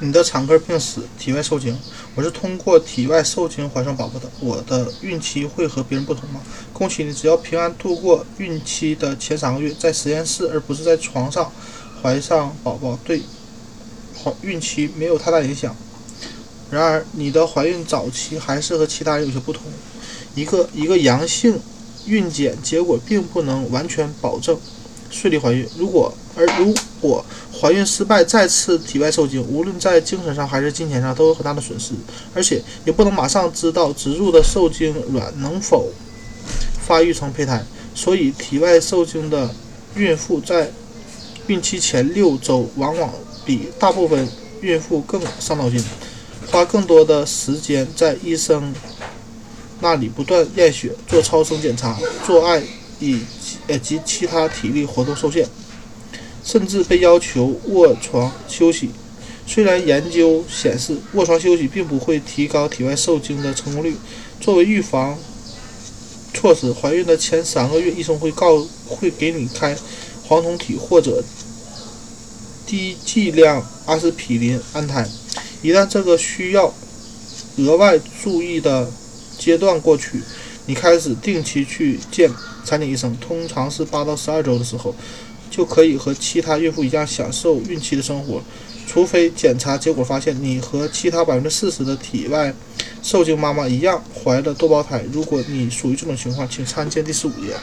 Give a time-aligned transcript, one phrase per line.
[0.00, 1.76] 你的产科病史，体外受精。
[2.14, 4.30] 我是通过体外受精怀上宝宝的。
[4.38, 6.40] 我的孕期会和别人不同吗？
[6.72, 11.50] 恭喜你，只要平安度过孕期的前三个月，在实验室而不是在床上
[12.00, 13.22] 怀上宝宝，对
[14.22, 15.74] 怀孕期没有太大影响。
[16.70, 19.64] 然而，你的怀孕早期还是和其他人有些不同。
[20.36, 21.58] 一个一个阳性
[22.06, 24.56] 孕检结果并不能完全保证
[25.10, 25.66] 顺利怀孕。
[25.76, 27.24] 如果而如果
[27.60, 31.94] 怀孕失败，再次体外受精，无论在精神上还是金钱上都有很大的损失，
[32.34, 35.90] 而且也不能马上知道植入的受精卵能否
[36.86, 37.62] 发育成胚胎。
[37.94, 39.50] 所以，体外受精的
[39.96, 40.70] 孕妇在
[41.48, 43.12] 孕期前六周往往
[43.44, 44.28] 比大部分
[44.60, 45.82] 孕妇更伤脑筋，
[46.52, 48.72] 花更多的时间在医生
[49.80, 52.62] 那里不断验血、做超声检查、做爱
[53.00, 53.20] 以
[53.66, 55.48] 呃及其他体力活动受限。
[56.44, 58.88] 甚至被要求卧床休息。
[59.46, 63.94] 虽然研究显示卧床休息并不会提高体外受精的成功率，
[64.40, 65.18] 作为预防
[66.32, 69.76] 措施，怀孕的前三个月，医生会告会给你开
[70.26, 71.22] 黄酮体或者
[72.66, 75.06] 低剂量阿司匹林安胎。
[75.60, 76.72] 一旦这个需要
[77.58, 78.90] 额外注意的
[79.38, 80.22] 阶段过去，
[80.68, 82.30] 你开始定期去见
[82.64, 84.94] 产检医生，通常是八到十二周的时候。
[85.50, 88.40] 就可以和其他孕妇一样享受孕期的生活，
[88.86, 92.54] 除非检查结果发现你和其他百分之四十的体外
[93.02, 95.02] 受精妈妈一样怀了多胞胎。
[95.10, 97.56] 如果你属于这种情况，请参见第十五页。